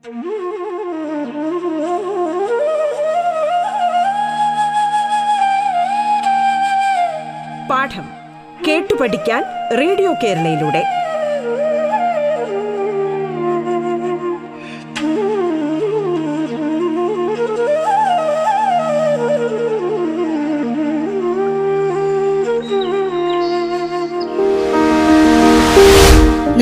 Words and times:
പാഠം 0.00 0.12
കേട്ടു 8.68 8.94
പഠിക്കാൻ 8.94 9.44
റേഡിയോ 9.78 10.12
കേരളയിലൂടെ. 10.12 10.84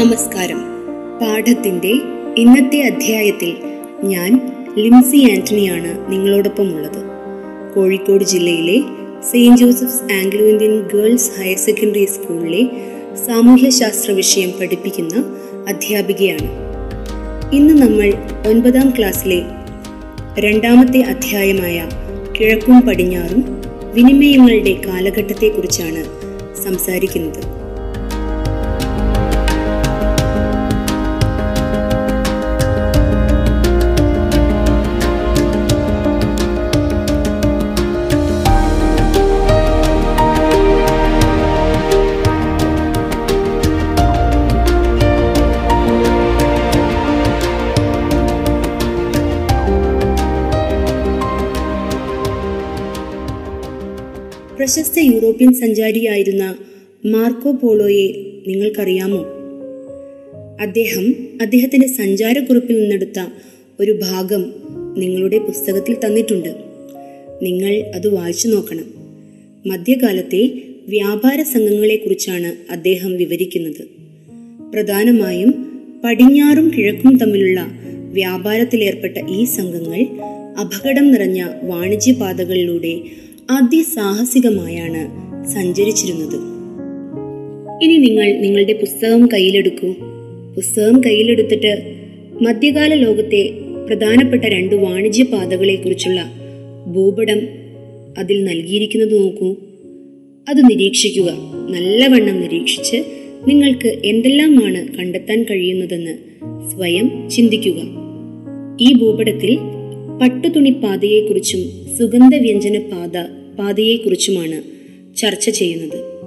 നമസ്കാരം. 0.05 0.89
പാഠത്തിന്റെ 1.21 2.18
ഇന്നത്തെ 2.39 2.81
അധ്യായത്തിൽ 2.83 3.57
ഞാൻ 4.05 4.41
ലിംസി 4.79 5.17
ആന്റണിയാണ് 5.17 6.13
നിങ്ങളോടൊപ്പം 6.13 6.75
ഉള്ളത് 6.75 6.99
കോഴിക്കോട് 7.75 8.25
ജില്ലയിലെ 8.25 8.83
Saint 9.31 9.61
Joseph's 9.61 10.13
Anglo 10.13 10.45
Indian 10.47 10.89
girls 10.95 11.31
higher 11.41 11.57
secondary 11.57 12.05
സ്കൂളിലെ 12.05 12.63
സാമൂഹ്യശാസ്ത്ര 13.27 14.11
വിഷയം 14.11 14.51
പഠിപ്പിക്കുന്ന 14.61 15.15
അധ്യാപികയാണ്. 15.69 16.49
ഇന്ന് 17.55 17.83
നമ്മൾ 17.83 18.15
ഒൻപതാം 18.49 18.91
ക്ലാസ്സിലെ 18.99 19.43
രണ്ടാമത്തെ 20.39 21.01
അധ്യായമായ 21.01 21.89
കിഴക്കും 22.41 22.81
പടിഞ്ഞാറും 22.81 23.45
വിനിമയങ്ങളുടെ 23.95 24.81
കാലഘട്ടത്തെക്കുറിച്ചാണ് 24.87 26.05
സംസാരിക്കുന്നത്. 26.65 27.58
പ്രശസ്ത 54.69 54.99
യൂറോപ്യൻ 54.99 55.53
സഞ്ചാരിയായിരുന്ന 55.53 56.57
മാർക്കോ 57.07 57.53
പോളോയെ 57.53 58.09
നിങ്ങൾക്കറിയാമോ? 58.47 59.27
അദ്ദേഹം 60.61 61.15
അദ്ദേഹത്തിന്റെ 61.43 61.87
സഞ്ചാരക്കുറിപ്പിൽ 61.87 62.81
നിന്നെടുത്ത 62.81 63.27
ഒരു 63.81 63.93
ഭാഗം 63.93 64.53
നിങ്ങളുടെ 64.97 65.39
പുസ്തകത്തിൽ 65.39 65.97
തന്നിട്ടുണ്ട്. 66.05 66.49
നിങ്ങൾ 67.43 67.75
അത് 67.95 68.15
വായിച്ചു 68.15 68.49
നോക്കണം. 68.49 68.85
മധ്യകാലത്തെ 69.67 70.63
വ്യാപാര 70.89 71.43
സംഘങ്ങളെക്കുറിച്ചാണ് 71.43 72.73
അദ്ദേഹം 72.73 73.17
വിവരിക്കുന്നത്. 73.17 73.85
പ്രധാനമായും 74.73 75.51
പടിഞ്ഞാറും 76.05 76.71
കിഴക്കും 76.79 77.19
തമ്മിലുള്ള 77.19 77.67
വ്യാപാരത്തിലേർപ്പെട്ട 78.13 79.19
ഈ 79.29 79.45
സംഘങ്ങൾ 79.45 80.07
അപകടം 80.61 81.13
നിറഞ്ഞ 81.13 81.47
വാണിജ്യപാതകളിലൂടെ 81.63 83.01
അതിസാഹസികമായാണ് 83.51 85.09
സഞ്ചരിച്ചിരുന്നത്. 85.49 86.35
ഇനി 87.85 87.97
നിങ്ങൾ 87.97 88.33
നിങ്ങളുടെ 88.33 88.73
പുസ്തകം 88.73 89.27
കയ്യിലെടുക്കൂ. 89.27 89.95
പുസ്തകം 90.55 91.01
കയ്യിലെടുത്തിട്ട് 91.07 91.95
മധ്യകാല 92.43 92.95
ലോകത്തെ 92.95 93.51
പ്രധാനപ്പെട്ട 93.87 94.45
രണ്ട് 94.45 94.75
വാണിജ്യ 94.75 95.25
പാതകളെക്കുറിച്ചുള്ള 95.25 96.33
ഭൂപടം 96.87 97.41
അതിൽ 98.19 98.45
നൽകിയിരിക്കുന്നത് 98.45 99.23
നോക്കൂ. 99.23 99.57
അത് 100.49 100.65
നിരീക്ഷിക്കുക. 100.71 101.31
നല്ലവണ്ണം 101.71 102.41
നിരീക്ഷിച്ച് 102.41 102.97
നിങ്ങൾക്ക് 103.49 104.03
എന്തെല്ലാമാണ് 104.05 104.97
കണ്ടെത്താൻ 104.97 105.43
കഴിയുന്നതെന്ന് 105.43 106.19
സ്വയം 106.71 107.31
ചിന്തിക്കുക. 107.31 107.83
ഈ 108.81 108.93
ഭൂപടത്തിൽ 108.95 109.59
പട്ടുതുണിപ്പാതയെക്കുറിച്ചും 110.23 111.61
സുഗന്ധവ്യഞ്ജന 111.99 112.79
പാത 112.79 113.38
പാതയെക്കുറിച്ചുമാണ് 113.59 114.63
ചർച്ച 115.17 115.51
ചെയ്യുന്നത്. 115.51 116.19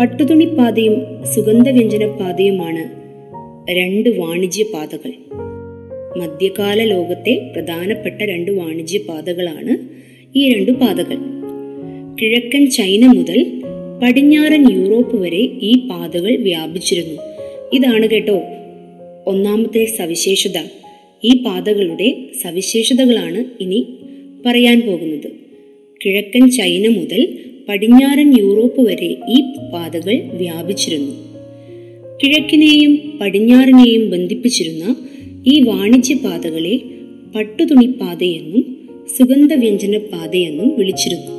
പട്ടുതുണിപ്പാതയും 0.00 1.24
സുഗന്ധവ്യഞ്ജന 1.34 2.06
പാതയുമാണ് 2.06 3.00
രണ്ട് 3.70 4.08
വാണിജ്യ 4.08 4.64
പാതകൾ 4.74 5.12
മധ്യകാല 6.18 6.82
ലോകത്തെ 6.82 7.52
പ്രധാനപ്പെട്ട 7.56 8.22
രണ്ട് 8.22 8.50
വാണിജ്യ 8.50 8.98
പാതകളാണ് 8.98 9.88
ഈ 10.38 10.52
രണ്ടു 10.52 10.70
പാതകൾ. 10.70 11.16
കിഴക്കൻ 12.20 12.70
ചൈന 12.70 13.06
മുതൽ 13.06 13.62
പടിഞ്ഞാറൻ 14.02 14.72
യൂറോപ്പ് 14.72 15.22
വരെ 15.22 15.40
ഈ 15.62 15.88
പാതകൾ 15.88 16.36
വ്യാപിച്ചിരുന്നു. 16.36 17.22
ഇതാണ് 17.72 18.06
കേട്ടോ 18.06 18.42
ഒന്നാമത്തെ 19.26 19.84
സവിശേഷത. 19.84 20.58
ഈ 21.24 21.42
പാതകളുടെ 21.42 22.14
സവിശേഷതകളാണ് 22.42 23.62
ഇനി 23.62 23.86
പറയാൻ 24.46 24.80
പോകുന്നത്. 24.86 25.39
കിഴക്കൻ 26.04 26.50
ചൈന 26.50 26.88
മുതൽ 26.88 27.38
പടിഞ്ഞാറൻ 27.68 28.38
യൂറോപ്പ് 28.38 28.80
വരെ 28.80 29.16
ഈ 29.28 29.40
പാതകൾ 29.72 30.14
വ്യാപിച്ചിരുന്നു. 30.32 31.12
കിഴക്കിനെയും 32.22 33.18
പടിഞ്ഞാറിനെയും 33.20 34.10
ബന്ധിപ്പിച്ചിരുന്ന 34.10 34.96
ഈ 35.46 35.60
വാണിജ്യ 35.60 36.14
പാതകളെ 36.14 36.80
പട്ടുതുണിപ്പാതയെന്നും 37.36 38.76
സുഗന്ധവ്യഞ്ജന 39.18 39.98
പാതയെന്നും 39.98 40.78
വിളിച്ചിരുന്നു. 40.78 41.32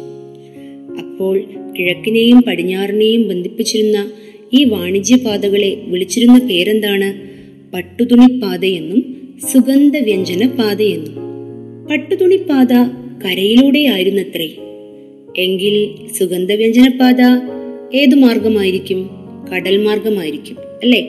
അപ്പോൾ 0.98 1.42
കിഴക്കിനെയും 1.80 2.42
പടിഞ്ഞാറിനെയും 2.42 3.28
ബന്ധിപ്പിച്ചിരുന്ന 3.28 4.12
ഈ 4.54 4.64
വാണിജ്യ 4.64 5.16
പാതകളെ 5.16 5.82
വിളിച്ചിരുന്ന 5.88 6.40
പേരെന്താണ്? 6.40 7.10
പട്ടുതുണിപ്പാതയെന്നും 7.74 9.02
സുഗന്ധവ്യഞ്ജന 9.52 10.48
പാതയെന്നും 10.48 11.16
പട്ടുതുണിപ്പാത 11.88 13.00
കരയിലൂടെയായിരുന്നത്രേ. 13.26 14.50
എങ്കിൽ 15.38 15.96
സുഗന്ധവ്യഞ്ജനപാത 16.20 17.18
ഏതു 17.98 18.16
മാർഗമായിരിക്കും? 18.16 19.09
കടൽ 19.54 19.78
മാർഗമായിരിക്കും 19.78 20.58
അല്ലേ? 20.84 21.02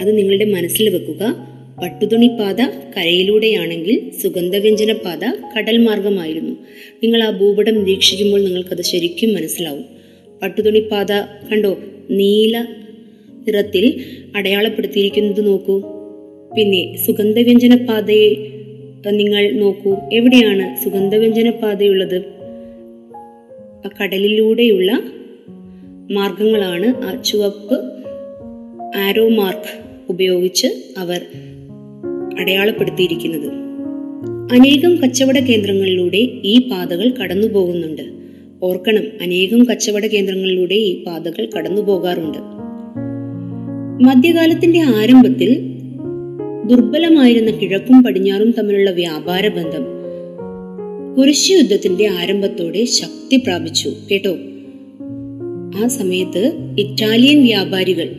അത് 0.00 0.18
നിങ്ങളുടെ 0.18 0.44
മനസ്സിൽ 0.44 0.88
വെക്കുക. 0.88 1.48
പട്ടുതുണിപ്പാത 1.82 2.60
കരയിലൂടെയാണെങ്കിൽ 2.96 4.10
സുഗന്ധവ്യഞ്ജനപാത 4.22 5.24
കടൽ 5.56 5.78
മാർഗമായിരുന്നു. 5.78 6.56
നിങ്ങൾ 7.02 7.22
ആ 7.22 7.30
ഭൂപടം 7.30 7.78
നിരീക്ഷിക്കുമ്പോൾ 7.78 8.44
നിങ്ങൾക്കത് 8.44 8.82
ശരിക്കും 8.82 9.34
മനസ്സിലാവും. 9.34 9.84
പട്ടുതുണിപ്പാത 10.42 11.12
കണ്ടോ? 11.52 11.78
നീല 12.10 12.66
നിറത്തിൽ 13.48 14.04
അടയാളപ്പെടുത്തിയിരിക്കുന്നത് 14.36 15.46
നോക്കൂ. 15.46 15.82
പിന്നെ 16.56 16.96
സുഗന്ധവ്യഞ്ജന 17.06 17.86
പാതയെ 17.86 18.57
നിങ്ങൾ 19.06 19.50
നോക്കൂ 19.50 19.96
എവിടെയാണ് 20.12 20.84
സുഗന്ധവ്യഞ്ജനപാതയുള്ളത്? 20.84 22.22
കടലിലൂടെയുള്ള 24.02 25.02
മാർഗങ്ങളാണ് 26.12 27.04
ആ 27.04 27.22
ചുവപ്പ് 27.22 27.92
ആരോ 28.96 29.28
മാർക്ക് 29.28 29.82
ഉപയോഗിച്ച് 30.10 30.66
അവർ 30.98 31.20
അടയാളപ്പെടുത്തിയിരിക്കുന്നത്. 32.40 33.46
അനേകം 34.52 34.96
കച്ചവട 34.96 35.38
കേന്ദ്രങ്ങളിലൂടെ 35.38 36.16
ഈ 36.44 36.68
പാതകൾ 36.68 37.10
കടന്നു 37.10 37.46
പോകുന്നുണ്ട് 37.46 38.02
ഓർക്കണം 38.62 39.02
അനേകം 39.22 39.64
കച്ചവട 39.64 40.06
കേന്ദ്രങ്ങളിലൂടെ 40.06 40.74
ഈ 40.74 41.04
പാതകൾ 41.04 41.48
കടന്നു 41.58 41.82
പോകാറുണ്ട് 41.82 42.38
മധ്യകാലത്തിന്റെ 44.04 44.80
ആരംഭത്തിൽ 44.80 45.77
ദുർബലമായിരുന്ന 46.68 47.50
കിഴക്കും 47.50 48.02
പടിഞ്ഞാറും 48.02 48.54
തമ്മിലുള്ള 48.58 48.90
വ്യാപാര 48.90 49.48
ബന്ധം 49.48 49.86
കുരിശ് 51.18 51.52
യുദ്ധത്തിന്റെ 51.52 52.08
ആരംഭത്തോടെ 52.08 52.84
ശക്തി 52.84 53.36
പ്രാപിച്ചു. 53.36 53.92
കേട്ടോ? 54.10 54.36
ആ 55.84 55.86
സമയത്ത് 55.86 56.52
ഇറ്റാലിയൻ 56.78 57.42
വ്യാപാരികൾ 57.42 58.10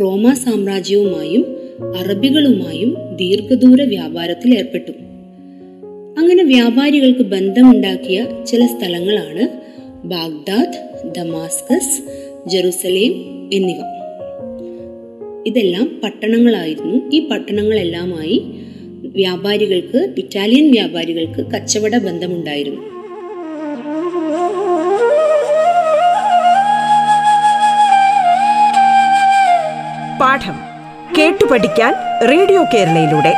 റോമ 0.00 0.34
സാമ്രാജ്യവുമായും 0.34 1.56
അറബികളുമായും 1.98 2.96
ദീർഘദൂര 3.16 3.82
വ്യാപാരത്തിൽ 3.82 4.58
ഏർപ്പെട്ടു. 4.58 4.92
അങ്ങനെ 6.18 6.44
വ്യാപാരികൾക്ക് 6.44 7.20
ബന്ധമുണ്ടാക്കിയ 7.20 8.26
ചില 8.46 8.66
സ്ഥലങ്ങളാണ് 8.66 9.48
ബാഗ്ദാദ് 10.06 11.04
ദമാസ്കസ് 11.16 12.02
ജെറുസലേം 12.48 13.12
എന്നിവ. 13.52 14.07
ഇതെല്ലാം 15.46 16.00
പട്ടണങ്ങളായിരുന്നു. 16.04 17.10
ഈ 17.10 17.28
പട്ടണങ്ങളെല്ലാമായി 17.28 18.50
വ്യാപാരികൾക്ക് 19.04 20.14
ഇറ്റാലിയൻ 20.18 20.70
വ്യാപാരികൾക്ക് 20.72 21.46
കച്ചവട 21.50 21.96
ബന്ധമുണ്ടായിരുന്നു. 21.96 22.80
പാഠം 30.18 30.56
കേട്ടു 31.18 31.44
പഠിക്കാൻ 31.44 31.94
റേഡിയോ 32.28 32.64
കേരളയിലൂടെ. 32.74 33.34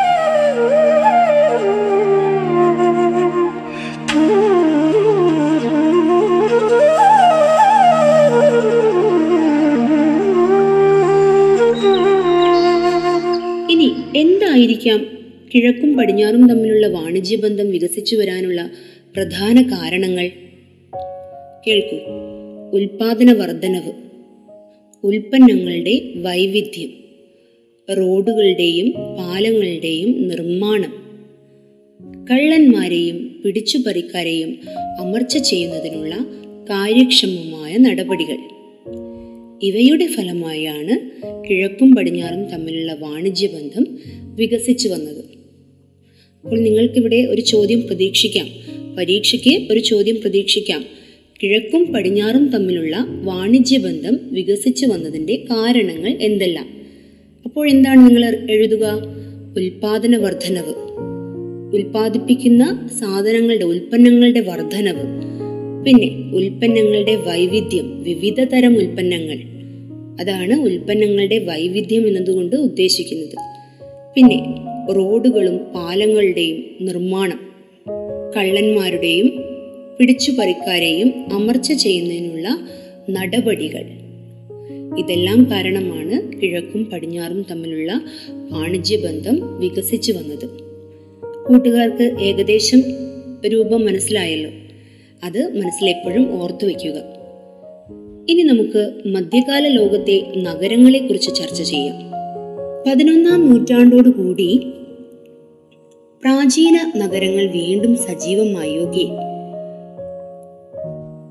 എന്തായിരിക്കാം 14.61 15.07
കിഴക്കും 15.55 15.97
പടിഞ്ഞാറും 15.97 16.49
തമ്മിലുള്ള 16.49 16.87
വാണിജ്യ 16.87 17.37
ബന്ധം 17.37 17.71
വികസിച്ചു 17.71 18.17
വരാനുള്ള 18.17 18.71
പ്രധാന 19.17 19.63
കാരണങ്ങൾ 19.63 20.31
കേൾക്കൂ. 21.67 21.97
ഉൽപാദന 22.73 23.33
വർധനവ് 23.33 23.93
ഉൽപ്പന്നങ്ങളുടെ 25.05 25.95
വൈവിധ്യം 26.17 26.91
റോഡുകളുടെയും 27.97 28.91
പാലങ്ങളുടെയും 28.91 30.29
നിർമ്മാണം 30.29 30.93
കള്ളന്മാരെയും 32.31 33.43
പിടിച്ചുപറിക്കാരെയും 33.45 34.59
അമർച്ച 35.01 35.39
ചെയ്യുന്നതിനുള്ള 35.39 36.15
കാര്യക്ഷമമായ 36.71 37.77
നടപടികൾ. 37.77 38.39
ഇവയുടെ 39.63 40.07
ഫലമായാണ് 40.07 40.95
കിഴക്കും 41.49 41.95
പടിഞ്ഞാറും 41.95 42.45
തമ്മിലുള്ള 42.45 42.95
വാണിജ്യബന്ധം 43.01 43.99
വികസിച്ചു 44.35 44.89
വന്നത്. 44.89 45.25
അപ്പോൾ 46.45 46.59
നിങ്ങൾക്കിവിടെ 46.59 47.17
ഒരു 47.17 47.41
ചോദ്യം 47.41 47.87
പ്രതീക്ഷിക്കാം. 47.87 48.49
പരീക്ഷയ്ക്ക് 48.99 49.73
ഒരു 49.73 49.81
ചോദ്യം 49.81 50.21
പ്രതീക്ഷിക്കാം. 50.21 50.85
കിഴക്കും 51.43 51.93
പടിഞ്ഞാറും 51.93 52.49
തമ്മിലുള്ള 52.49 53.07
വാണിജ്യ 53.23 53.79
ബന്ധം 53.79 54.19
വികസിച്ചു 54.23 54.87
വന്നതിന്റെ 54.87 55.37
കാരണങ്ങൾ 55.37 56.19
എന്തെല്ലാം? 56.21 56.69
അപ്പോൾ 57.45 57.71
എന്താണ് 57.71 58.01
നിങ്ങൾ 58.01 58.47
എഴുതുക? 58.51 59.03
ഉൽപാദന 59.57 60.17
വർധനവ് 60.17 60.75
ഉൽപാദിപ്പിക്കുന്ന 61.75 62.91
സാധനങ്ങളുടെ 63.01 63.65
ഉൽപ്പന്നങ്ങളുടെ 63.65 64.41
വർധനവ് 64.41 65.31
പിന്നെ 65.85 66.31
ഉൽപ്പന്നങ്ങളുടെ 66.35 67.15
വൈവിധ്യം 67.15 68.03
വിവിധ 68.03 68.45
തരം 68.45 68.77
ഉൽപ്പന്നങ്ങൾ. 68.77 69.39
അതാണ് 70.21 70.61
ഉൽപ്പന്നങ്ങളുടെ 70.61 71.39
വൈവിധ്യം 71.39 72.09
എന്നതുകൊണ്ട് 72.09 72.57
ഉദ്ദേശിക്കുന്നത്. 72.57 73.50
പിന്നെ 74.15 74.45
റോഡുകളും 74.93 75.57
പാലങ്ങളുടെയും 75.57 76.65
നിർമ്മാണം. 76.81 77.41
കള്ളന്മാരുടെയും 78.37 79.45
പിടിച്ചുപറിക്കാരെയും 79.99 81.13
അമർച്ച 81.33 81.73
ചെയ്യുന്നതിനുള്ള 81.73 82.59
നടപടികൾ. 83.11 83.85
ഇതെല്ലാം 84.99 85.47
കാരണമാണ് 85.51 86.43
കിഴക്കും 86.43 86.85
പടിഞ്ഞാറും 86.85 87.47
തമ്മിലുള്ള 87.51 88.01
വാണിജ്യ 88.51 88.97
ബന്ധം 88.97 89.61
വികസിച്ചു 89.61 90.13
വന്നത്. 90.13 90.47
കൂട്ടുകാർക്ക് 91.49 92.17
ഏകദേശം 92.21 92.83
രൂപം 93.49 93.87
മനസ്സിലായല്ലോ. 93.87 94.51
അത് 95.25 95.59
മനസ്സിലെപ്പോഴും 95.63 96.43
ഓർത്തു 96.43 96.67
വയ്ക്കുക. 96.67 96.93
ഇനി 98.29 98.43
നമുക്ക് 98.43 98.93
മധ്യകാല 99.07 99.69
ലോകത്തെ 99.69 100.33
നഗരങ്ങളെക്കുറിച്ച് 100.37 101.35
ചർച്ച 101.35 101.63
ചെയ്യാം. 101.63 102.10
പതിനൊന്നാം 102.87 103.51
നൂറ്റാണ്ടോടുകൂടി 103.51 104.73
പ്രാചീന 106.23 106.93
നഗരങ്ങൾ 106.97 107.51
വീണ്ടും 107.51 107.97
സജീവമായോഗി 107.97 109.09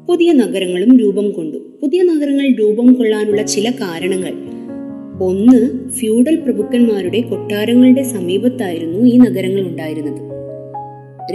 പുതിയ 0.09 0.31
നഗരങ്ങളും 0.31 0.99
രൂപം 0.99 1.31
കൊണ്ടു. 1.31 1.57
പുതിയ 1.81 2.01
നഗരങ്ങൾ 2.01 2.55
രൂപം 2.59 2.93
കൊള്ളാനുള്ള 2.93 3.41
ചില 3.41 3.71
കാരണങ്ങൾ. 3.71 4.33
ഒന്ന് 5.23 5.89
ഫ്യൂഡൽ 5.89 6.35
പ്രഭുക്കന്മാരുടെ 6.35 7.21
കൊട്ടാരങ്ങളുടെ 7.21 8.03
സമീപത്തായിരുന്നു 8.03 8.99
ഈ 8.99 9.17
നഗരങ്ങൾ 9.17 9.61
ഉണ്ടായിരുന്നത്. 9.61 10.21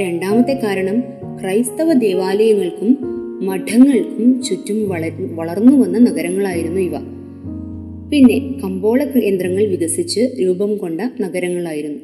രണ്ടാമത്തെ 0.00 0.60
കാരണം 0.64 1.00
ക്രൈസ്തവ 1.40 1.92
ദേവാലയങ്ങൾക്കും 1.92 2.98
മഠങ്ങൾക്കും 3.46 4.42
ചുറ്റും 4.42 4.88
വളർന്നു 5.36 5.84
വന്ന 5.84 5.98
നഗരങ്ങളായിരുന്നു 5.98 6.80
ഇവ. 6.80 7.23
പിന്നെ 8.10 8.60
കമ്പോള 8.64 9.04
കേന്ദ്രങ്ങൾ 9.04 9.64
വികസിച്ച് 9.64 10.20
രൂപം 10.42 10.76
കൊണ്ട 10.76 11.00
നഗരങ്ങളായിരുന്നു. 11.20 11.98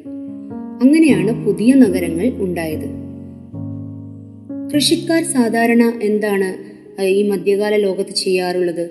അങ്ങനെയാണ് 0.81 1.45
പുതിയ 1.45 1.73
നഗരങ്ങൾ 1.73 2.27
ഉണ്ടായത്. 2.27 2.89
കൃഷിക്കാർ 4.75 5.23
സാധാരണ 5.23 5.99
എന്താണ് 6.03 6.71
ഈ 7.03 7.23
മധ്യകാല 7.23 7.75
ലോകത്ത് 7.75 8.09
ചെയ്യാറുള്ളത്? 8.09 8.89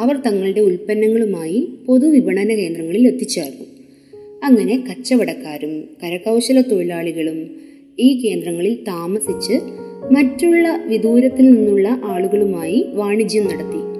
അവർ 0.00 0.16
തങ്ങളുടെ 0.16 0.60
ഉൽപ്പന്നങ്ങളുമായി 0.60 1.68
പൊതുവിപണന 1.86 2.48
കേന്ദ്രങ്ങളിൽ 2.48 3.06
എത്തിച്ചേർന്നു. 3.06 3.64
അങ്ങനെ 4.44 4.84
കച്ചവടക്കാരും 4.90 5.84
കരകൗശല 6.04 6.60
തൊഴിലാളികളും 6.60 7.50
ഈ 7.98 8.28
കേന്ദ്രങ്ങളിൽ 8.28 8.84
താമസിച്ച് 8.88 9.54
മറ്റുള്ള 10.12 10.84
വിദൂരത്തിൽ 10.86 11.50
നിന്നുള്ള 11.50 12.00
ആളുകളുമായി 12.04 12.86
വാണിജ്യം 12.94 13.44
നടത്തി. 13.44 13.91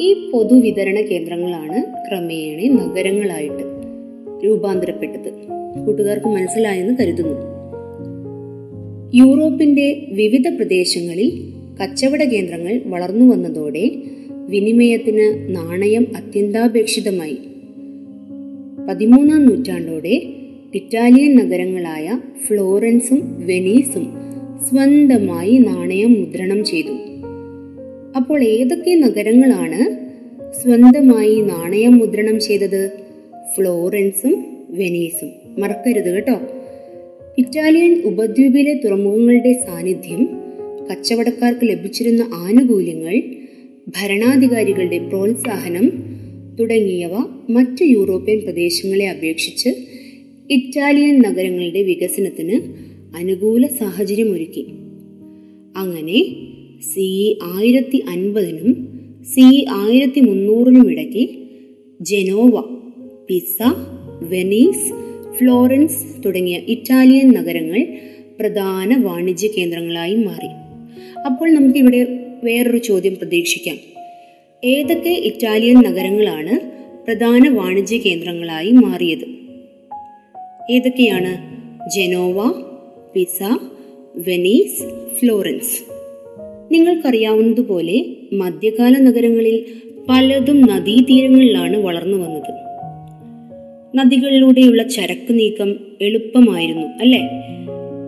ഈ 0.00 0.30
പൊതുവിതരണ 0.30 1.00
കേന്ദ്രങ്ങളാണ് 1.00 2.08
ക്രമേണ 2.10 2.72
നഗരങ്ങളായിട്ട് 2.72 3.64
രൂപാന്തരപ്പെട്ടത്. 4.44 5.32
കൂട്ടുകാർക്ക് 5.86 6.26
മനസ്സിലായെന്ന് 6.26 6.96
കരുതുന്നു. 7.00 7.36
യൂറോപ്പിന്റെ 9.14 10.06
വിവിധ 10.08 10.48
പ്രദേശങ്ങളിൽ 10.48 11.52
കച്ചവട 11.82 12.24
കേന്ദ്രങ്ങൾ 12.24 12.80
വളർന്നു 12.86 13.34
വന്നതോടെ 13.34 13.90
വിനിമയത്തിന് 14.48 15.56
നാണയം 15.56 16.06
അത്യന്താപേക്ഷിതമായി. 16.16 17.38
പതിമൂന്നാം 18.88 19.46
നൂറ്റാണ്ടോടെ 19.46 20.22
ഇറ്റാലിയൻ 20.74 21.36
നഗരങ്ങളായ 21.36 22.20
ഫ്ലോറൻസും 22.46 23.46
വെനീസും 23.46 24.12
സ്വന്തമായി 24.68 25.58
നാണയം 25.58 26.12
മുദ്രണം 26.12 26.64
ചെയ്തു. 26.64 27.07
അപ്പോൾ 28.18 28.44
ഏതൊക്കെ 28.44 28.94
നഗരങ്ങളാണ് 28.94 30.08
സ്വന്തമായി 30.62 31.34
നാണയം 31.34 31.98
മുദ്രണം 31.98 32.40
ചെയ്തത്? 32.40 32.90
ഫ്ലോറൻസും 33.56 34.46
വെനീസും. 34.70 35.30
മറക്കരുത് 35.58 36.14
കേട്ടോ. 36.14 36.40
ഇറ്റാലിയൻ 37.38 38.02
ഉപദ്വീപിലെ 38.04 38.80
തുറമുഖങ്ങളുടെ 38.84 39.52
സാന്നിധ്യം 39.52 40.28
കച്ചവടക്കാർക്ക് 40.90 41.68
ലഭിച്ചിരുന്ന 41.68 42.30
ആനുകൂല്യങ്ങൾ 42.34 43.22
ഭരണാധികാരികളുടെ 43.88 44.98
പ്രോത്സാഹനം 44.98 45.92
തുടങ്ങിയവ 46.60 47.12
മറ്റ് 47.50 47.82
യൂറോപ്യൻ 47.82 48.40
പ്രദേശങ്ങളെ 48.40 49.10
അപേക്ഷിച്ച് 49.10 49.68
ഇറ്റാലിയൻ 50.50 51.22
നഗരങ്ങളുടെ 51.22 51.82
വികസനത്തിന് 51.82 52.60
അനുകൂല 53.16 53.66
സാഹചര്യമൊരുക്കി. 53.66 54.66
അങ്ങനെ 55.76 56.48
സി 56.82 57.38
ആയിരത്തി 57.42 58.04
അൻപതിനും 58.08 59.00
സി 59.24 59.66
ആയിരത്തി 59.70 60.20
മുന്നൂറിനും 60.20 60.92
ഇടയ്ക്ക് 60.92 61.28
ജനോവ 62.00 62.60
പിസ 63.30 63.58
വെനീസ് 64.22 64.92
ഫ്ലോറൻസ് 65.32 66.24
തുടങ്ങിയ 66.24 66.58
ഇറ്റാലിയൻ 66.68 67.32
നഗരങ്ങൾ 67.32 67.86
പ്രധാന 68.40 69.02
വാണിജ്യ 69.02 69.48
കേന്ദ്രങ്ങളായി 69.48 70.14
മാറി. 70.14 70.48
അപ്പോൾ 71.26 71.50
നമുക്കിവിടെ 71.50 72.06
വേറൊരു 72.44 72.78
ചോദ്യം 72.78 73.16
പ്രതീക്ഷിക്കാം. 73.16 73.76
ഏതൊക്കെ 74.64 75.10
ഇറ്റാലിയൻ 75.10 75.76
നഗരങ്ങളാണ് 75.82 76.60
പ്രധാന 77.06 77.48
വാണിജ്യ 77.48 77.98
കേന്ദ്രങ്ങളായി 77.98 78.70
മാറിയത്? 78.70 79.24
ഏതൊക്കെയാണ്? 80.72 81.36
Genoa 81.90 82.50
Pisa 83.14 83.42
Venice 84.16 84.82
Florence. 85.18 85.97
നിങ്ങൾക്കറിയാവുന്നതുപോലെ 86.72 88.16
മധ്യകാല 88.32 88.98
നഗരങ്ങളിൽ 88.98 89.64
പലതും 90.08 90.60
നദീതീരങ്ങളിലാണ് 90.60 91.76
വളർന്നു 91.76 92.18
വന്നത്. 92.18 92.54
നദികളിലൂടെയുള്ള 93.96 94.82
ചരക്ക് 94.82 95.38
നീക്കം 95.38 95.76
എളുപ്പമായിരുന്നു 96.00 96.86
അല്ലേ? 96.86 97.28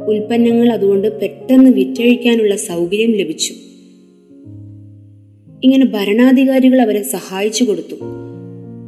ഉൽപ്പന്നങ്ങൾ 0.08 0.72
അതുകൊണ്ട് 0.72 1.20
പെട്ടെന്ന് 1.20 1.70
വിറ്റഴിക്കാനുള്ള 1.70 2.56
സൗകര്യം 2.56 3.12
ലഭിച്ചു. 3.12 3.54
ഇങ്ങനെ 5.64 5.84
ഭരണാധികാരികൾ 5.84 6.80
അവരെ 6.80 7.02
സഹായിച്ചു 7.02 7.64
കൊടുത്തു. 7.64 7.94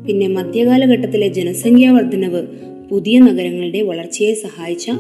പിന്നെ 0.07 0.27
മധ്യകാലഘട്ടത്തിലെ 0.27 1.29
ജനസംഖ്യാ 1.29 1.93
വർധനവ് 1.93 2.47
പുതിയ 2.91 3.19
നഗരങ്ങളുടെ 3.19 3.83
വളർച്ചയെ 3.83 4.35
സഹായിച്ച 4.35 4.91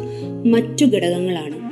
മറ്റു 0.46 0.84
ഘടകങ്ങളാണ്. 0.84 1.71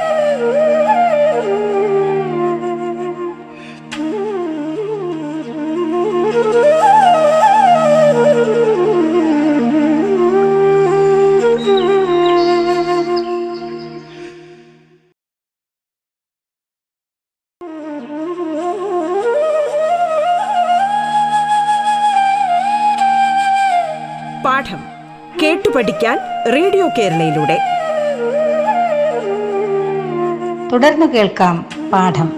റേഡിയോ 26.53 26.89
കേരളയിലൂടെ. 26.97 27.57
തുടർന്ന് 30.73 31.05
കേൾക്കാം 31.05 31.65
പാഠം. 31.93 32.29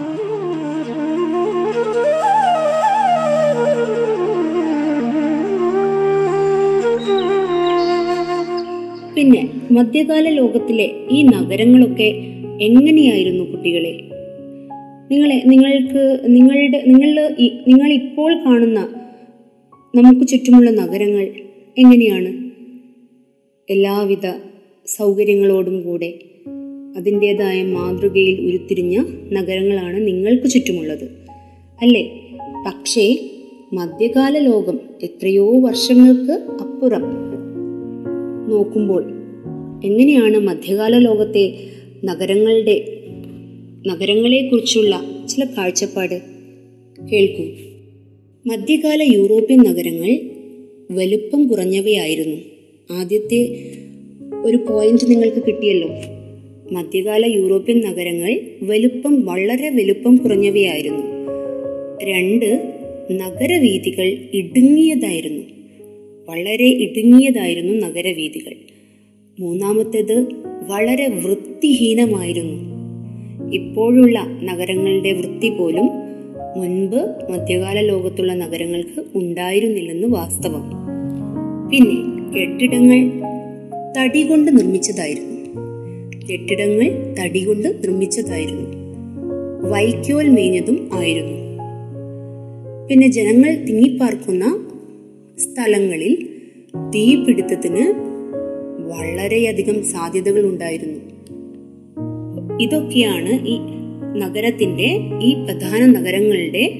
പിന്നെ 9.16 9.50
മധ്യകാല 9.72 10.30
ലോകത്തിലെ 10.30 10.92
ഈ 11.12 11.24
നഗരങ്ങളൊക്കെ 11.24 12.10
എങ്ങനെയായിരുന്നു 12.62 13.44
കുട്ടികളെ? 13.44 13.94
നിങ്ങളെ 15.12 15.42
നിങ്ങൾക്ക് 15.46 16.20
നിങ്ങളുടെ 16.28 16.84
നിങ്ങളുടെ 16.88 17.36
നിങ്ങൾ 17.68 17.94
ഇപ്പോൾ 17.94 18.46
കാണുന്ന 18.46 18.88
നമുക്ക് 19.96 20.28
ചുറ്റുമുള്ള 20.28 20.70
നഗരങ്ങൾ 20.70 21.30
എങ്ങനെയാണ്? 21.78 22.43
എല്ലാവിധ 23.70 24.32
സൗകര്യങ്ങളോടും 24.88 25.84
കൂടെ 25.84 26.20
അതിന്റെതായ 26.98 27.64
മാതൃകയിൽ 27.64 28.42
ഉരുത്തിരിഞ്ഞ 28.42 29.04
നഗരങ്ങളാണ് 29.32 30.08
നിങ്ങൾക്ക് 30.08 30.50
ചുറ്റുമുള്ളത്. 30.50 31.04
അല്ലേ? 31.82 32.22
പക്ഷേ 32.66 33.30
മധ്യകാല 33.74 34.38
ലോകം 34.38 34.80
എത്രയോ 35.04 35.60
വർഷങ്ങൾക്ക് 35.60 36.32
അപ്പുറം. 36.32 37.04
നോക്കുമ്പോൾ 38.50 39.04
എങ്ങനെയാണ് 39.86 40.38
മധ്യകാല 40.38 40.98
ലോകത്തെ 40.98 41.68
നഗരങ്ങളുടെ 42.06 43.04
നഗരങ്ങളെക്കുറിച്ചുള്ള 43.88 45.04
ചില 45.30 45.46
കാഴ്ചപ്പാട്? 45.58 46.22
കേൾക്കൂ. 47.12 47.44
മധ്യകാല 48.46 49.04
യൂറോപ്യൻ 49.16 49.64
നഗരങ്ങൾ 49.64 50.20
വലുപ്പം 50.92 51.48
കുറഞ്ഞവയായിരുന്നു. 51.48 52.53
ആദ്യത്തെ 52.92 53.72
ഒരു 54.46 54.58
പോയിന്റ് 54.58 55.12
നിങ്ങൾക്ക് 55.12 55.44
കിട്ടിയല്ലോ. 55.48 55.90
മധ്യകാല 56.72 57.26
യൂറോപ്യൻ 57.26 57.82
നഗരങ്ങൾ 57.82 58.42
വലുപ്പം 58.62 59.26
വളരെ 59.26 59.70
വലുപ്പം 59.70 60.16
കുറഞ്ഞവയായിരുന്നു. 60.16 61.04
രണ്ട് 62.04 62.74
നഗരവീഥികൾ 63.12 64.18
ഇടുങ്ങിയതായിരുന്നു. 64.34 65.44
വളരെ 66.28 66.66
ഇടുങ്ങിയതായിരുന്നു 66.66 67.74
നഗരവീഥികൾ 67.74 68.54
മൂന്നാമത്തേത് 69.40 70.22
വളരെ 70.68 71.08
വൃത്തിഹീനമായിരുന്നു. 71.08 72.74
ഇപ്പോഴുള്ള 73.54 74.20
നഗരങ്ങളുടെ 74.44 75.12
വൃത്തി 75.12 75.50
പോലും 75.50 75.90
മുൻപ് 76.58 77.32
മധ്യകാല 77.32 77.80
ലോകത്തുള്ള 77.80 78.34
നഗരങ്ങൾക്ക് 78.34 79.04
ഉണ്ടായിരുന്നില്ലെന്ന് 79.16 80.08
വാസ്തവം. 80.08 80.72
പിന്നെ 81.70 82.23
കെട്ടിടങ്ങൾ 82.36 83.12
തടി 83.98 84.28
കൊണ്ട് 84.28 84.58
നിർമ്മിച്ചതായിരുന്നു. 84.58 85.34
കെട്ടിടങ്ങൾ 86.32 87.16
തടി 87.20 87.44
കൊണ്ട് 87.44 87.68
നിർമ്മിച്ചതായിരുന്നു. 87.68 88.70
വൈക്കോൽ 89.70 90.30
മേഞ്ഞതും 90.30 90.90
ആയിരുന്നു. 90.94 91.38
പിന്നെ 92.90 93.08
ജനങ്ങൾ 93.08 93.56
തിങ്ങിപ്പാർക്കുന്ന 93.56 94.70
സ്ഥലങ്ങളിൽ 95.40 96.28
തീപിടുത്തത്തിന് 96.96 97.94
വളരെയധികം 98.94 99.84
സാധ്യതകൾ 99.84 100.46
ഉണ്ടായിരുന്നു. 100.46 101.00
ഇതൊക്കെയാണ് 102.62 103.48
ഈ 103.48 103.60
നഗരത്തിന്റെ 104.20 105.00
ഈ 105.24 105.34
പ്രധാന 105.34 105.86
നഗരങ്ങളുടെ 105.86 106.74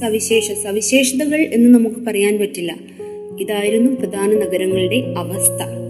സവിശേഷ 0.00 0.52
സവിശേഷതകൾ 0.52 1.40
എന്ന് 1.40 1.78
നമുക്ക് 1.78 1.96
പറയാൻ 1.96 2.38
പറ്റില്ല. 2.38 2.93
ഇതായിരുന്നു 3.40 3.90
പ്രധാന 3.90 4.34
നഗരങ്ങളുടെ 4.34 5.14
അവസ്ഥ. 5.16 5.84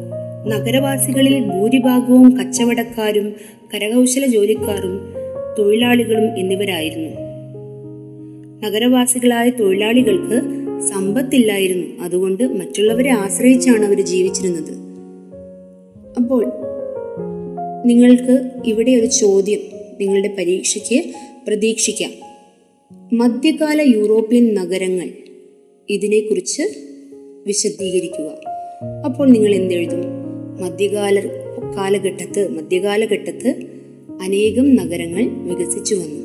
നഗരവാസികളിൽ 0.49 1.41
ഭൂരിഭാഗവും 1.41 2.39
കച്ചവടക്കാരും 2.39 3.35
കരകൗശല 3.75 4.27
ജോലിക്കാരും 4.27 5.01
തൊഴിലാളികളും 5.59 6.39
എന്നിവരായിരുന്നു. 6.39 7.11
നഗരവാസികളായ 8.67 9.51
തൊഴിലാളികൾക്ക് 9.51 10.41
സമ്പത്തില്ലായിരുന്നു. 10.81 12.05
അതുകൊണ്ട് 12.05 12.45
മറ്റുള്ളവരെ 12.45 13.11
ആശ്രയിച്ചാണ് 13.11 13.85
അവർ 13.85 14.01
ജീവിച്ചിരുന്നത്. 14.01 14.73
അപ്പോൾ 16.17 16.53
നിങ്ങൾക്ക് 17.87 18.51
ഇവിടെ 18.67 18.91
ഒരു 18.91 19.07
ചോദ്യം 19.07 19.61
നിങ്ങളുടെ 20.01 20.35
പരീക്ഷയ്ക്ക് 20.39 21.03
പ്രതീക്ഷിക്കാം. 21.47 22.11
മധ്യകാല 23.13 23.81
യൂറോപ്യൻ 23.81 24.55
നഗരങ്ങൾ 24.55 25.11
ഇതിനെക്കുറിച്ച് 25.91 26.63
വിശദീകരിക്കുക. 27.47 28.31
അപ്പോൾ 29.05 29.31
നിങ്ങൾ 29.31 29.55
എന്തെഴുതും? 29.55 30.01
മധ്യകാല 30.61 31.21
കാലഘട്ടത്ത് 31.77 32.49
മധ്യകാലഘട്ടത്ത് 32.49 33.55
അനേകം 34.23 34.75
നഗരങ്ങൾ 34.77 35.25
വികസിച്ചു 35.25 35.95
വന്നു. 35.95 36.25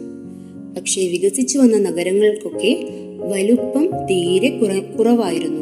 പക്ഷേ 0.76 1.08
വികസിച്ചു 1.08 1.60
വന്ന 1.60 1.78
നഗരങ്ങൾക്കൊക്കെ 1.78 2.88
വലുപ്പം 3.20 3.88
തീരെ 4.06 4.50
കുറ 4.50 4.80
കുറവായിരുന്നു. 4.80 5.62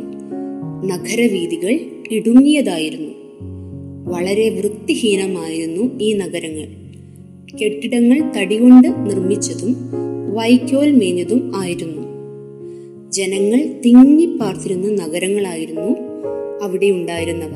നഗരവീതികൾ 0.88 1.80
ഇടുങ്ങിയതായിരുന്നു. 2.12 3.14
വളരെ 4.06 4.50
വൃത്തിഹീനമായിരുന്നു 4.50 6.00
ഈ 6.02 6.14
നഗരങ്ങൾ. 6.14 6.68
കെട്ടിടങ്ങൾ 7.58 8.32
തടികൊണ്ട് 8.38 8.88
നിർമ്മിച്ചതും 8.88 9.76
വൈക്കോൽ 10.34 10.92
മേഞ്ഞതും 10.92 11.52
ആയിരുന്നു. 11.56 12.07
ജനങ്ങൾ 13.12 13.82
തിങ്ങിപ്പാർത്തിരുന്ന 13.86 15.04
നഗരങ്ങളായിരുന്നു 15.04 15.96
അവിടെ 16.64 16.86
ഉണ്ടായിരുന്നവ. 16.86 17.52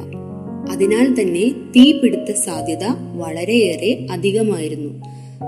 അതിനാൽ 0.72 1.22
തന്നെ 1.22 1.52
തീപിടുത്ത 1.76 2.32
സാധ്യത 2.32 2.84
വളരെയേറെ 3.16 4.08
അധികമായിരുന്നു. 4.12 4.94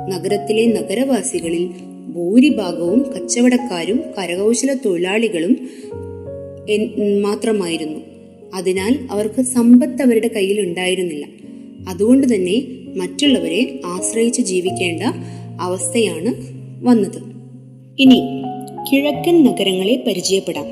നഗരത്തിലെ 0.09 0.65
നഗരവാസികളിൽ 0.65 1.69
ഭൂരിഭാഗവും 2.15 3.05
കച്ചവടക്കാരും 3.13 3.99
കരകൗശല 4.19 4.73
തൊഴിലാളികളും 4.73 5.69
മാത്രമായിരുന്നു. 7.21 7.99
അതിനാൽ 8.55 8.99
അവർക്ക് 9.11 9.41
സമ്പത്ത് 9.41 10.01
അവരുടെ 10.01 10.27
കയ്യിൽ 10.27 10.61
ഉണ്ടായിരുന്നില്ല. 10.61 11.25
അതുകൊണ്ട് 11.89 12.35
തന്നെ 12.35 12.63
മറ്റുള്ളവരെ 12.95 13.79
ആശ്രയിച്ച് 13.85 14.41
ജീവിക്കേണ്ട 14.41 15.03
അവസ്ഥയാണ് 15.61 16.33
വന്നത്. 16.85 17.21
ഇനി 17.99 18.42
കിഴക്കൻ 18.91 19.43
നഗരങ്ങളെ 19.43 20.03
പരിചയപ്പെടാം. 20.07 20.65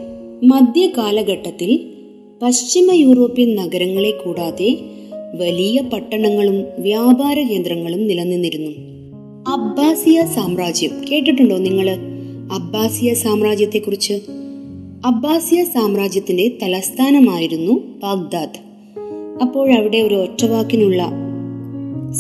മധ്യകാലഘട്ടത്തിൽ 0.47 1.89
പശ്ചിമ 2.41 2.91
യൂറോപ്യൻ 2.93 3.55
നഗരങ്ങളെ 3.55 4.11
കൂടാതെ 4.11 4.77
വലിയ 5.39 5.81
പട്ടണങ്ങളും 5.81 6.65
വ്യാപാര 6.79 7.39
കേന്ദ്രങ്ങളും 7.39 8.07
നിലനിന്നിരുന്നു. 8.07 8.71
അബ്ബാസിയ 9.47 10.25
സാമ്രാജ്യം 10.35 10.91
കേട്ടിട്ടുണ്ടോ 11.11 11.57
നിങ്ങൾ 11.57 11.89
അബ്ബാസിയ 12.51 13.13
സാമ്രാജ്യത്തെക്കുറിച്ച്. 13.13 14.13
അബ്ബാസിയ 15.05 15.63
സാമ്രാജ്യത്തിന്റെ 15.63 16.51
തലസ്ഥാനമായിരുന്നു 16.63 17.73
ബാഗ്ദാദ്. 18.03 18.71
അപ്പോഴവിടെ 19.41 19.97
ഒരു 19.97 20.15
ഒറ്റവാക്കിനുള്ള 20.15 21.11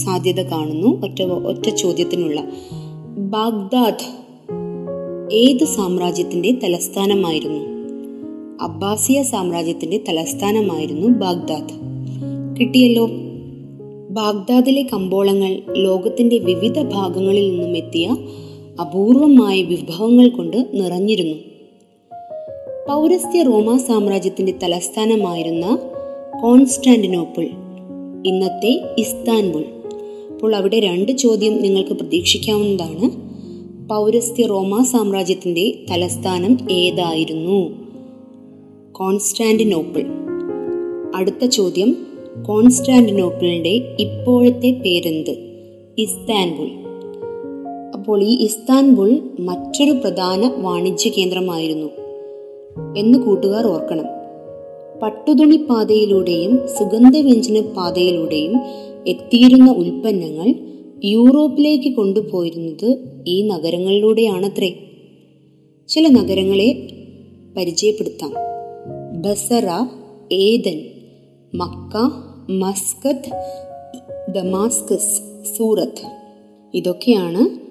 സാധ്യത 0.05 0.41
കാണുന്നു 0.41 1.01
ഒറ്റ 1.05 1.21
ഒറ്റ 1.21 1.69
ചോദ്യത്തിനുള്ള. 1.75 2.43
ബാഗ്ദാദ് 3.17 4.20
ഏത് 5.31 5.65
സാമ്രാജ്യത്തിന്റെ 5.65 6.51
തലസ്ഥാനമായിരുന്നു? 6.51 7.59
അബ്ബാസിയ 8.63 9.23
സാമ്രാജ്യത്തിന്റെ 9.23 10.03
തലസ്ഥാനമായിരുന്നു 10.09 11.07
ബാഗ്ദാദ്. 11.07 11.69
കിട്ടിയല്ലോ. 12.59 13.09
ബാഗ്ദാദിലെ 14.09 14.83
കമ്പോളങ്ങൾ 14.93 15.61
ലോകത്തിന്റെ 15.77 16.37
വിവിധ 16.37 16.81
ഭാഗങ്ങളിൽ 16.81 17.51
നിന്നും 17.51 17.77
എത്തിയ 17.77 18.15
അപൂർവമായ 18.81 19.61
വിഭവങ്ങൾ 19.61 20.29
കൊണ്ട് 20.29 20.67
നിറഞ്ഞിരുന്നു. 20.73 21.35
പൗരസ്ത്യ 22.87 23.43
റോമാ 23.43 23.77
സാമ്രാജ്യത്തിന്റെ 23.77 24.53
തലസ്ഥാനമായിരുന്ന 24.63 25.79
കോൺസ്റ്റാന്റിനോപ്പിൾ 26.43 27.43
ഇന്നത്തെ 28.25 28.81
ഇസ്താൻബുൾ. 28.97 29.63
അപ്പോൾ 30.31 30.55
അവിടെ 30.55 30.79
രണ്ട് 30.79 31.11
ചോദ്യം 31.11 31.61
നിങ്ങൾക്ക് 31.61 31.91
പ്രതീക്ഷിക്കാവുന്നതാണ്. 31.91 33.30
പൗരസ്ത്യ 33.91 34.45
റോമ 34.45 34.83
സാമ്രാജ്യത്തിന്റെ 34.83 35.79
തലസ്ഥാനം 35.91 36.57
ഏതായിരുന്നു? 36.71 37.69
കോൺസ്റ്റാന്റിനോപ്പിൾ. 38.91 40.03
അടുത്ത 41.15 41.45
ചോദ്യം. 41.45 41.97
കോൺസ്റ്റാന്റിനോപ്പിളിന്റെ 42.47 43.95
ഇപ്പോഴത്തെ 43.99 44.71
പേരെന്ത്? 44.71 45.37
ഇസ്താൻബുൾ. 45.97 46.69
അപ്പോൾ 47.93 48.23
ഈ 48.23 48.43
ഇസ്താൻബുൾ 48.43 49.19
മറ്റൊരു 49.39 49.91
പ്രധാന 49.91 50.51
വാണിജ്യ 50.57 51.09
കേന്ദ്രമായിരുന്നു. 51.09 51.87
എന്ന് 52.97 53.19
കൂട്ടുകാർ 53.19 53.67
ഓർക്കണം. 53.67 54.05
പട്ടുതുണി 55.03 55.57
പാതയിലൂടെയും 55.57 56.59
സുഗന്ധവ്യഞ്ജന 56.79 57.61
പാതയിലൂടെയും 57.61 58.59
എത്തിയിരുന്ന 59.07 59.71
ഉൽപ്പന്നങ്ങൾ 59.71 60.70
യൂറോപ്പിലേക്ക് 61.03 61.95
കൊണ്ടുപോയിരുന്നത് 61.95 62.97
ഈ 63.27 63.41
നഗരങ്ങളിലൂടെയാണത്രേ. 63.41 64.73
ചില 65.89 66.07
നഗരങ്ങളെ 66.07 66.87
പരിചയപ്പെടുത്താം. 67.57 68.33
Basra 69.21 69.69
Aden 70.31 70.81
Mecca 71.55 71.97
Muscat 72.51 73.31
Damascus 74.31 75.21
Surat. 75.57 76.05
ഇതൊക്കെയാണ് 76.73 77.61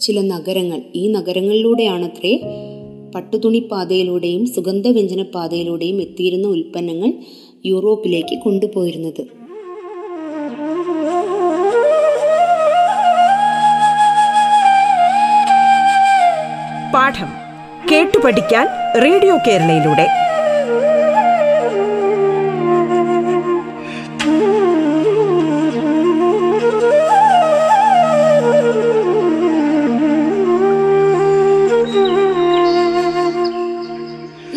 ചില 0.00 0.20
നഗരങ്ങൾ. 0.20 0.82
ഈ 0.94 1.08
നഗരങ്ങളിലൂടെയാണത്രേ 1.08 2.40
പട്ടുതുണിപ്പാതയിലൂടെയും 3.14 4.44
പാതയിലൂടെയും 4.44 4.46
സുഗന്ധവ്യഞ്ജന 4.46 5.22
പാതയിലൂടെയും 5.22 6.02
എത്തിയിരുന്ന 6.02 6.48
ഉൽപ്പന്നങ്ങൾ 6.48 7.12
യൂറോപ്പിലേക്ക് 7.66 8.38
കൊണ്ടുപോയിരുന്നത്. 8.38 9.39
പാഠം 16.94 17.28
കേട്ടു 17.92 18.18
പഠിക്കാൻ 18.18 18.66
റേഡിയോ 19.02 19.36
കേരളയിലൂടെ. 19.36 20.06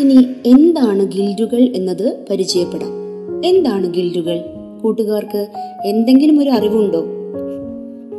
ഇനി 0.01 0.35
എന്താണ് 0.45 1.11
ഗിൽഡുകൾ 1.11 1.61
എന്നത് 1.75 2.25
പരിചയപ്പെടാം. 2.29 2.89
എന്താണ് 3.45 3.93
ഗിൽഡുകൾ? 3.93 4.43
കൂട്ടുകാർക്ക് 4.83 5.47
എന്തെങ്കിലും 5.85 6.39
ഒരു 6.39 6.49
അറിവുണ്ടോ? 6.49 7.05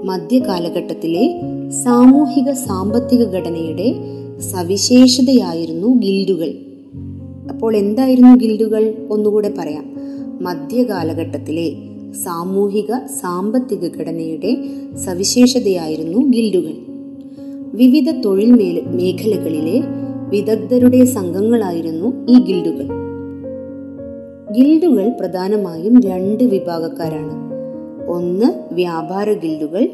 മധ്യകാലഘട്ടത്തിലെ 0.04 1.40
സാമൂഹിക 1.84 2.50
സാമ്പത്തിക 2.50 3.24
ഘടനയുടെ 3.24 3.94
സവിശേഷതയായിരുന്നു 4.40 5.88
ഗിൽഡുകൾ. 5.88 6.52
അപ്പോൾ 7.50 7.76
എന്തായിരുന്നു 7.76 8.36
ഗിൽഡുകൾ? 8.36 8.94
ഒന്നുകൂടെ 9.10 9.54
പറയാം. 9.58 9.84
മധ്യകാലഘട്ടത്തിലെ 10.40 11.72
സാമൂഹിക 12.24 12.94
സാമ്പത്തിക 13.06 14.00
ഘടനയുടെ 14.00 14.56
സവിശേഷതയായിരുന്നു 14.96 16.18
ഗിൽഡുകൾ. 16.18 16.72
വിവിധ 17.74 18.10
തൊഴിൽ 18.10 18.52
മേഖലകളിലെ 18.86 19.82
വിദഗ്ധരുടെ 20.28 21.04
സംഘങ്ങളായിരുന്നു 21.04 22.26
ഈ 22.28 22.44
ഗിൽഡുകൾ. 22.44 22.88
ഗിൽഡുകൾ 24.52 25.16
പ്രധാനമായും 25.20 26.00
രണ്ട് 26.00 26.44
വിഭാഗക്കാരാണ്. 26.44 27.53
ഒന്ന് 28.08 28.74
വ്യാപാര 28.74 29.32
ഗിൽഡുകൾ 29.32 29.88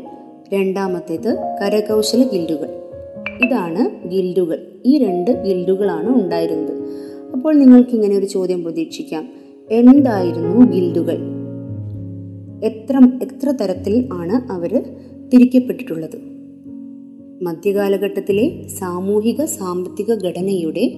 രണ്ടാമത്തേത് 0.53 1.57
കരകൗശല 1.63 2.23
ഗിൽഡുകൾ. 2.23 2.69
ഇതാണ് 3.45 4.09
ഗിൽഡുകൾ. 4.09 4.67
ഈ 4.87 4.99
രണ്ട് 4.99 5.45
ഗിൽഡുകളാണ് 5.45 6.23
ഉണ്ടായിരുന്നത്. 6.23 6.81
അപ്പോൾ 7.33 7.55
നിങ്ങൾക്ക് 7.55 7.91
ഇങ്ങനെ 7.91 8.17
ഒരു 8.17 8.27
ചോദ്യം 8.27 8.65
പ്രതീക്ഷിക്കാം. 8.65 9.29
എന്തായിരുന്നു 9.71 10.73
ഗിൽഡുകൾ? 10.73 11.19
എത്ര 12.65 13.19
എത്ര 13.23 13.51
തരത്തിൽ 13.51 14.09
ആണ് 14.13 14.53
അവർ 14.53 14.83
തിരിക്കപ്പെട്ടിട്ടുള്ളത്? 15.35 16.31
മധ്യകാലഘട്ടത്തിലെ 17.43 18.69
സാമൂഹിക 18.69 19.45
സാമ്പത്തിക 19.45 20.15
ഘടനയുടെ 20.15 20.93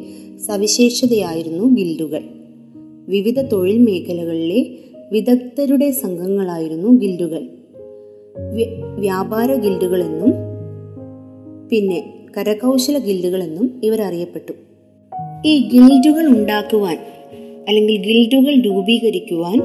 സവിശേഷതയായിരുന്നു 0.46 1.76
ഗിൽഡുകൾ. 1.76 2.22
വിവിധ 3.08 3.40
തൊഴിൽ 3.40 3.78
മേഖലകളിലെ 3.78 4.78
വിദഗ്ധരുടെ 5.12 5.90
സംഘങ്ങളായിരുന്നു 5.90 6.88
ഗിൽഡുകൾ. 6.88 7.48
വ്യാപാര 8.98 9.54
ഗിൽഡുകളെന്നും 9.54 10.32
പിന്നെ 11.70 12.14
കരകൗശല 12.38 12.98
ഗിൽഡുകളെന്നും 12.98 13.80
ഇവർ 13.84 14.02
അറിയപ്പെട്ടു. 14.02 14.52
ഈ 15.46 15.68
ഗിൽഡുകൾ 15.68 16.26
ഉണ്ടാക്കുവാൻ 16.26 16.98
അല്ലെങ്കിൽ 17.68 17.96
ഗിൽഡുകൾ 17.96 18.60
രൂപീകരിക്കുവാൻ 18.60 19.58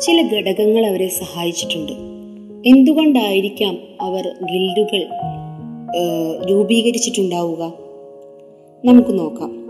ചില 0.00 0.28
ഘടകങ്ങൾ 0.36 0.86
അവരെ 0.86 1.08
സഹായിച്ചിട്ടുണ്ട്. 1.08 1.92
എന്തുകൊണ്ടായിരിക്കാം 2.68 3.78
അവർ 4.00 4.24
ഗിൽഡുകൾ 4.26 5.04
രൂപീകരിച്ചിട്ടുണ്ടാവുക? 6.50 7.72
നമുക്ക് 8.84 9.18
നോക്കാം. 9.18 9.66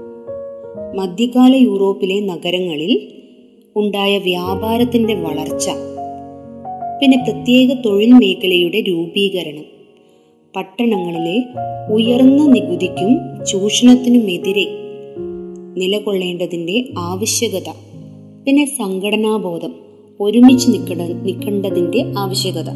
മധ്യകാല 0.96 1.54
യൂറോപ്പിലെ 1.54 2.20
നഗരങ്ങളിൽ 2.20 3.15
ഉണ്ടായ 3.76 4.18
വ്യാപാരത്തിന്റെ 4.18 5.14
വളർച്ച. 5.14 5.70
പിന്നെ 7.00 7.16
പ്രത്യേക 7.16 7.72
തൊഴിൽ 7.72 8.12
മേഖലയുടെ 8.12 8.84
രൂപീകരണം. 8.88 9.64
പട്ടണങ്ങളിലെ 10.56 11.44
ഉയർന്ന 11.92 12.46
നികുതിക്കും 12.46 13.44
ചൂഷണത്തിനുമെതിരെ 13.46 14.66
നിലകൊള്ളേണ്ടതിന്റെ 15.76 16.84
ആവശ്യകത. 16.98 17.70
പിന്നെ 18.46 18.64
സംഘടനാബോധം 18.64 19.74
ഒരുമിച്ച് 20.20 20.70
നിൽക്കട 20.70 21.02
നിൽക്കേണ്ടതിന്റെ 21.02 22.04
ആവശ്യകത. 22.18 22.68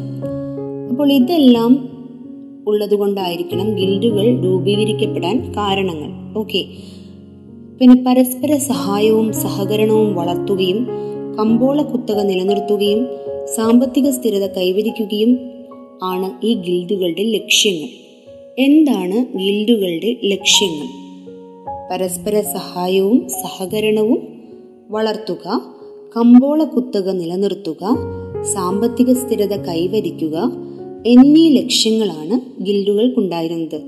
അപ്പോൾ 0.89 1.11
ഇതെല്ലാം 1.11 1.89
ഉള്ളതുകൊണ്ടായിരിക്കണം 2.67 3.75
ഗിൽഡുകൾ 3.75 4.43
രൂപീകരിക്കപ്പെടാൻ 4.43 5.53
കാരണങ്ങൾ. 5.57 6.39
ഓക്കെ. 6.39 6.65
പിന്നെ 7.81 8.03
പരസ്പര 8.07 8.57
സഹായവും 8.57 9.33
സഹകരണവും 9.33 10.15
വളർത്തുകയും 10.15 10.87
കമ്പോള 11.39 11.81
കുത്തക 11.81 12.21
നിലനിർത്തുകയും 12.21 13.07
സാമ്പത്തിക 13.55 14.09
സ്ഥിരത 14.09 14.45
കൈവരിക്കുകയും 14.47 15.37
ആണ് 16.03 16.45
ഈ 16.45 16.53
ഗിൽഡുകളുടെ 16.53 17.23
ലക്ഷ്യങ്ങൾ. 17.23 17.87
എന്താണ് 18.59 19.37
ഗിൽഡുകളുടെ 19.37 20.17
ലക്ഷ്യങ്ങൾ? 20.23 20.87
പരസ്പര 21.91 22.41
സഹായവും 22.41 23.29
സഹകരണവും 23.29 24.27
വളർത്തുക 24.89 25.61
കമ്പോള 26.17 26.63
കുത്തക 26.63 27.11
നിലനിർത്തുക 27.11 27.97
സാമ്പത്തിക 28.53 29.13
സ്ഥിരത 29.13 29.65
കൈവരിക്കുക 29.65 30.51
എന്നീ 31.05 31.49
ലക്ഷ്യങ്ങളാണ് 31.49 32.63
ഗിൽഡുകൾക്കുണ്ടായിരുന്നത്. 32.63 33.81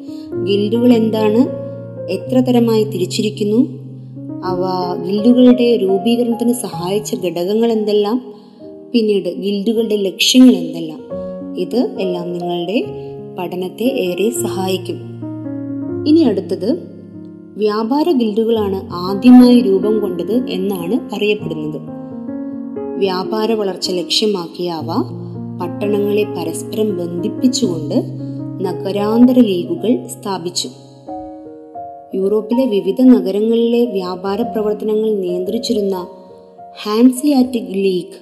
ഗിൽഡുകൾ 0.43 0.93
എന്താണ്? 0.93 1.63
എത്ര 2.11 2.39
തരമായി 2.39 2.83
തിരിച്ചിരിക്കുന്നു? 2.83 3.82
അവ 4.43 4.61
ഗിൽഡുകളുടെ 5.05 5.77
രൂപീകരണത്തിന് 5.77 6.53
സഹായിച്ച 6.53 7.15
ഘടകങ്ങൾ 7.15 7.71
എന്തെല്ലാം 7.71 8.33
പിന്നീട് 8.93 9.41
ഗിൽഡുകളുടെ 9.41 9.95
ലക്ഷ്യങ്ങൾ 9.95 10.53
എന്തെല്ലാം 10.53 10.99
ഇത് 11.57 11.97
എല്ലാം 11.99 12.33
നിങ്ങളുടെ 12.33 12.85
പഠനത്തെ 13.39 13.83
ഏറെ 13.83 14.29
സഹായിക്കും. 14.29 14.99
ഇനി 16.07 16.19
അടുത്തത് 16.19 16.77
വ്യാപാര 17.57 18.11
ഗിൽഡുകളാണ് 18.11 18.89
ആദ്യമായി 18.93 19.61
രൂപം 19.61 19.99
കൊണ്ടത് 19.99 20.49
എന്നാണ് 20.49 21.15
പറയപ്പെടുന്നത് 21.15 21.81
വ്യാപാര 22.97 23.53
വളർച്ച 23.53 23.91
ലക്ഷ്യമാക്കിയ 23.91 24.69
അവ 24.69 24.87
പട്ടണങ്ങളെ 25.61 26.23
പരസ്പരം 26.23 26.97
ബന്ധിപ്പിച്ചുകൊണ്ട് 26.97 27.95
നഗരാന്തര 28.65 29.39
ലീഗുകൾ 29.39 30.07
സ്ഥാപിച്ചു. 30.07 30.69
യൂറോപ്പിലെ 32.15 32.65
വിവിധ 32.65 32.95
നഗരങ്ങളിലെ 33.01 33.85
വ്യാപാര 33.85 34.41
പ്രവർത്തനങ്ങൾ 34.41 35.15
നിയന്ത്രിച്ചിരുന്ന 35.15 36.07
ഹാൻസിയാറ്റിക് 36.83 37.73
ലീഗ് 37.73 38.19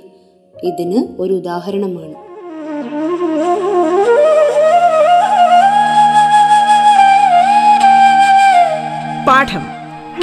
ഇതിന് 0.63 1.21
ഒരു 1.21 1.33
ഉദാഹരണമാണ്. 1.33 2.13
പാഠം 9.27 9.63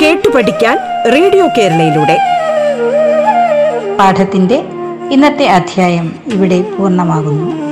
കേട്ടു 0.02 0.28
പഠിക്കാൻ 0.28 0.78
റേഡിയോ 1.12 1.46
കേരളയിലൂടെ. 1.46 2.18
പാഠത്തിന്റെ 3.98 4.64
ഇന്നത്തെ 5.12 5.44
അധ്യായം 5.44 6.14
ഇവിടെ 6.34 6.62
പൂർണമാകുന്നു. 6.62 7.67